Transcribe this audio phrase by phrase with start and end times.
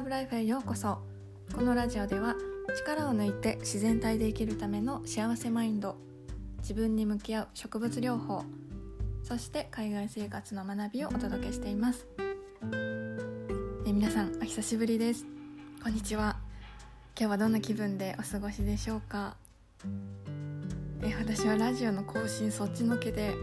[0.00, 0.96] ラブライフへようこそ。
[1.54, 2.34] このラジオでは
[2.74, 5.98] 力を抜いて自然体で生きるための幸せマインド
[6.60, 8.44] 自分に向き合う植物療法
[9.22, 12.06] そして海外生活の学びをお届けしています。
[13.86, 15.26] え皆さんお久しぶりです。
[15.82, 16.38] こんにちは。
[17.14, 19.36] 今日はどんな気分でお過ごしでしょうか？
[21.02, 23.34] え私はラジオの更新そっちのけで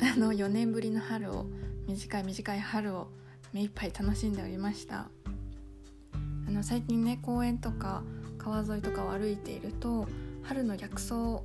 [0.00, 1.44] あの4年ぶりの春を
[1.86, 3.08] 短い短い春を
[3.52, 5.10] 目いっぱい楽しんでおりました。
[6.54, 8.02] の最近ね公園とか
[8.38, 10.06] 川沿いとかを歩いていると
[10.42, 11.42] 春の薬草を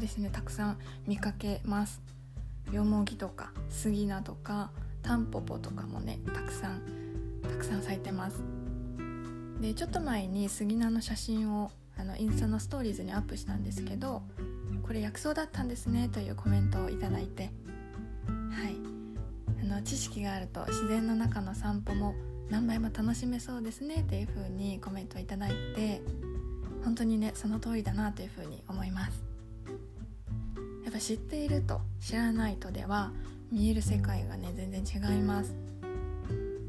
[0.00, 2.02] ですねたくさん見かけます。
[2.72, 4.70] よもぎとか杉菜とか
[5.02, 6.82] タンポポとかもねたくさん
[7.42, 8.42] たくさん咲いてます。
[9.60, 14.22] でちょっと前に杉菜の写真をあのインスタのストーリーズにアップしたんですけど
[14.82, 17.44] これ薬草だったんですねというコメントをいただいて
[18.24, 18.76] はい。
[19.62, 22.14] あの知識があると自然の中の散歩も
[22.50, 26.00] 何倍も楽しめそうですねっていう風にコメントいただいて
[26.84, 29.24] 本当にねその通りだなという風に思います。
[30.84, 33.10] やっぱ知っていると知らないとでは
[33.50, 35.52] 見える世界がね全然違います。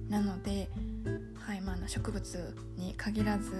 [0.09, 0.69] なので、
[1.35, 3.51] はいまあ、植物に限らず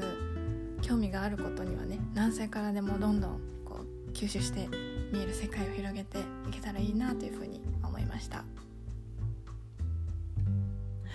[0.82, 4.68] 興味があることにはね何歳からでもどんどんこう吸収して
[5.12, 8.44] 見える世界を広げていけたらいいなというふうに思いました。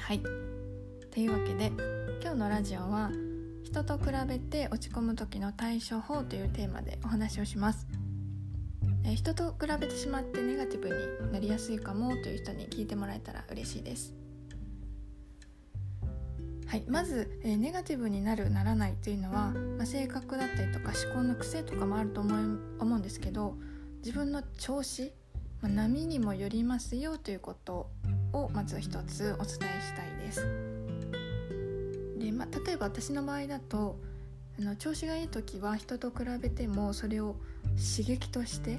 [0.07, 0.62] はい。
[1.13, 1.71] というわけで
[2.23, 3.11] 今日のラジオは
[3.63, 7.87] 人と比べて落ち込む時の対処法というテーマでお話をします
[9.05, 14.15] え人と比べてしまってネガティブになりやすいかもという人に聞いてもらえたら嬉しいです
[16.67, 23.57] はい、まず、え、ネガティブになるならないというのは、まあ、性格だったりとか思考の癖とかもあると思う思うんですけど
[23.99, 25.13] 自分の調子、
[25.61, 27.91] まあ、波にもよりますよということ
[28.33, 30.72] をまず一つお伝えしたいです。
[32.23, 33.99] でまあ、例えば私の場合だと
[34.59, 37.37] あの調子がいい時は人と比べてもそれを
[37.77, 38.79] 刺激として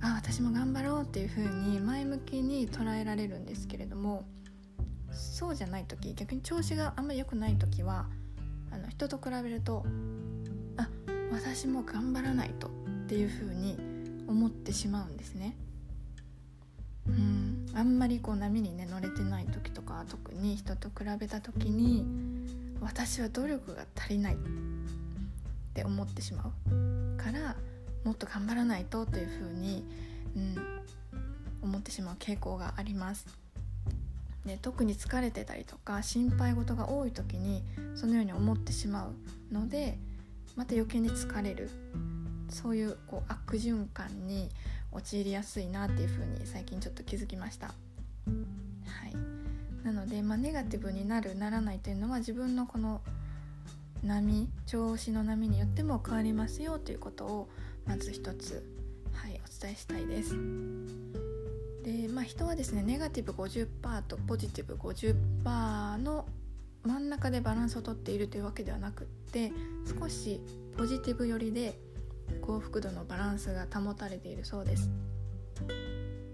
[0.00, 4.24] あ私も頑張ろうっていう風に前向きに捉えられるんですけれども
[5.10, 8.06] そうじゃない時逆に調子があんまり良くない時は
[8.70, 9.84] あの人と比べると
[10.76, 10.88] あ
[11.32, 12.70] 私も頑張らないとっ
[13.08, 13.76] ていう風に
[14.28, 15.56] 思ってしまうんですね。
[17.08, 22.04] うんあんまりこう波にね乗れてない時とか特に人と比べた時に
[22.80, 24.38] 私は努力が足りないっ
[25.72, 27.56] て思ってしまうから
[28.04, 29.84] もっと頑張らないとというふうに、
[30.36, 30.56] うん、
[31.62, 33.26] 思ってしまう傾向があります。
[34.44, 37.64] で特に疲れてたりとか心配事が多い時に
[37.96, 39.98] そのように思ってしまうので
[40.54, 41.68] また余計に疲れる
[42.48, 44.48] そういうこう悪循環に
[44.92, 47.74] 陥りやすいなっていうふうに最近ちょっと気づきました。
[50.06, 53.02] ので、まあ、ネガティブになるならないというのは自分のこの
[54.02, 57.48] 波調子の波によっても変わりますよということを
[57.84, 58.64] まず一つ、
[59.12, 60.36] はい、お伝えしたいです。
[61.82, 66.26] でまあ、人はですねネガティブ50%とポジティブ50%の
[66.84, 69.52] 真ん中でバランスをとっているというわけではなくって
[70.00, 70.40] 少し
[70.76, 71.78] ポジティブ寄りで
[72.40, 74.90] 幸福度のバランスが保たれているそうです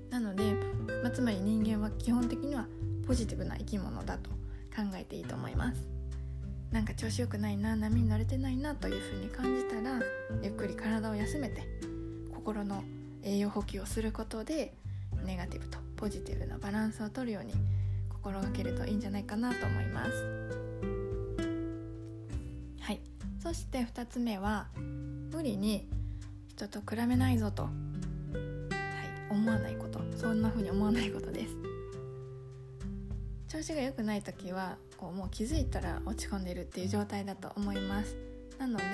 [0.09, 0.55] なので、
[1.03, 2.67] まあ、つまり人間は基本的には
[3.07, 5.87] ポジティブな生き物だと考えていいと思います。
[6.71, 10.01] なんか調子良くないな波に乗れてないなというふうに感じたら
[10.43, 11.63] ゆっくり体を休めて
[12.35, 12.83] 心の
[13.23, 14.75] 栄養補給をすることで
[15.25, 17.53] ネガティブとポジティブなバランスをとるように
[18.09, 20.11] 心がけるといいんじゃないかなと思います。
[22.81, 23.01] はい。
[23.43, 24.69] そして2つ目は
[25.31, 25.87] 無理に
[26.49, 27.73] 人と比べないぞと、はい、
[29.31, 30.01] 思わないこと。
[30.17, 31.72] そんな風に思わないことです。
[33.53, 38.17] 調子が良くない時はこうもう気づいたら落ち込んでるっていう状態だと思います。
[38.59, 38.85] なので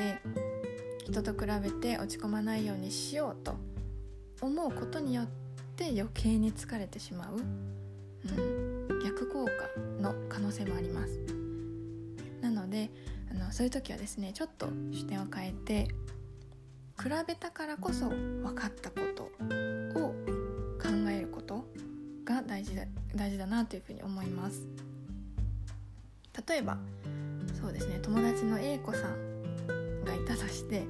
[1.06, 3.54] 人と比べて落ち込まないようにしようと
[4.40, 5.26] 思うことによっ
[5.76, 9.52] て余計に疲れてしまう、うん、逆効果
[10.02, 11.20] の可能性もあります。
[12.40, 12.90] なので
[13.30, 15.86] あのそういう時はですねちょっと視点を変えて
[17.00, 19.30] 比べたからこそ分かったこと
[22.58, 22.82] 大事だ
[23.14, 24.66] 大事だなというふうに思います。
[26.48, 26.76] 例えば
[27.60, 30.84] そうですね友達の A 子さんがいたとして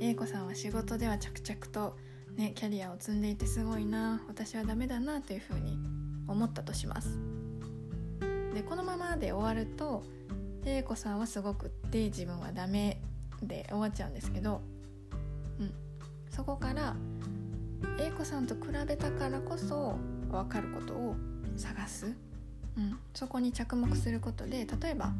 [0.00, 1.96] A 子さんは仕事では着々と、
[2.36, 5.76] ね、キャリアを積んでいてすごいな私はダメだなというふうに
[6.28, 7.18] 思ったとします。
[8.54, 10.04] でこのままで終わると
[10.64, 13.00] A 子さんはすごくって自分はダメ
[13.42, 14.60] で終わっちゃうんですけど
[15.58, 15.74] うん
[16.30, 16.94] そこから
[17.98, 19.96] A 子さんと比べたからこそ
[20.32, 21.16] 分かることを
[21.56, 22.14] 探す。
[22.76, 25.12] うん、そこに着目することで例えば、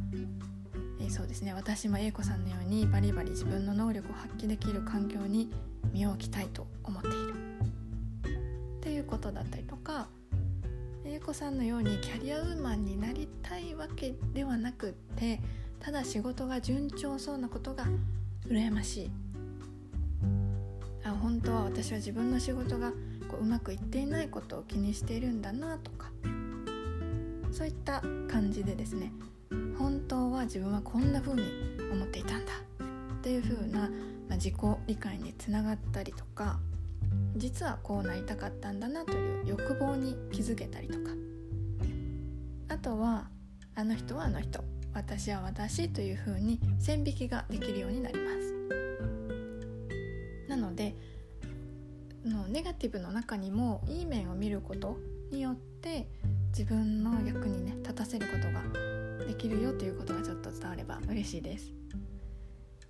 [1.00, 5.53] えー、そうですね私も A 子さんのようにバリバリ自分の能力を発揮できる環境に
[5.93, 7.35] 身を置きたいと思っている。
[8.79, 10.09] っていうことだったりとか
[11.05, 15.41] A 子さんのようにキャリアウーマンになりたいわけではなくって
[15.79, 17.87] ただ仕事が順調そうなことが
[18.47, 19.11] 羨ましい。
[21.05, 22.93] あ本当は私は自分の仕事が
[23.32, 26.11] こううまくいっていないことを気にしているんだなとか
[27.50, 29.12] そういった感じでですね
[29.79, 31.43] 本当は自分はこんな風に
[31.90, 32.52] 思っていたんだ
[33.14, 33.87] っていう風な、ま
[34.32, 34.55] あ、自己
[34.87, 36.61] 理解につながったりとか
[37.37, 41.11] 実はこうなりたかったんだなという欲望に気づけたりとか
[42.69, 43.29] あとは
[43.75, 44.62] あの人はあの人
[44.93, 48.52] 私は私という風に線引きができるようになります。
[50.49, 50.94] なので
[52.53, 54.99] ネガティブの中にもいい面を見ること
[55.31, 56.07] によって
[56.49, 61.73] 自分の役にね立たせることができるよということがちょっと伝われば嬉しいです。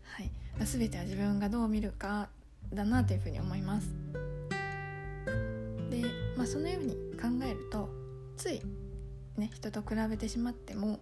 [0.03, 0.33] はい、
[0.67, 2.29] 全ては自分がどう見るか
[2.75, 3.95] だなというふうに思います。
[5.91, 6.03] で、
[6.37, 7.89] まあ、そのように考えると
[8.37, 8.61] つい
[9.37, 10.99] ね人と比べてしまっても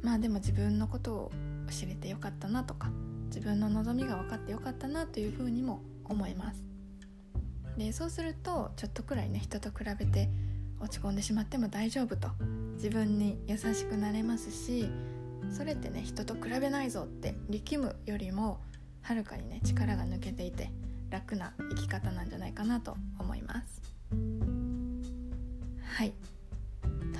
[0.00, 1.32] まあでも自分のことを
[1.70, 2.90] 知れてよかったなとか
[3.26, 6.71] 自分の望みが分かってよかったなというふうにも思います。
[7.76, 10.28] でそうするとちょっとくらいね人と比べて
[10.80, 12.28] 落ち込んでしまっても大丈夫と
[12.74, 14.90] 自分に優しくなれますし
[15.50, 18.60] それってね人と比べないぞって力むよりも
[19.02, 20.70] はるかにね力が抜けていて
[21.10, 23.82] 楽な生き方なんじゃないかなと思います。
[25.84, 26.12] はい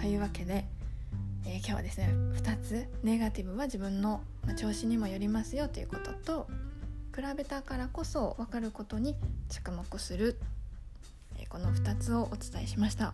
[0.00, 0.64] というわけで、
[1.44, 4.22] えー、今日はですね2つネガティブは自分の
[4.56, 6.48] 調子にもよりますよということと
[7.14, 9.14] 比べたからこそ分かることに
[9.50, 10.38] 着目する、
[11.38, 13.12] え、この2つをお伝えしました、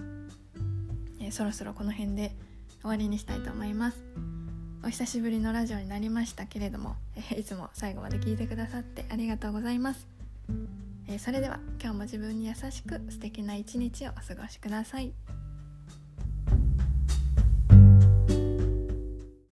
[1.20, 2.32] え、そろそろこの辺で
[2.80, 3.98] 終わりにしたいと思います。
[4.84, 6.94] お久しぶりのラジオになりましたけれども、
[7.32, 10.06] え、いつも最後まで聞いてくださってありがとうございます、
[11.08, 15.38] えそれでは今日も自分に優しく素敵な一日をお過ごしください。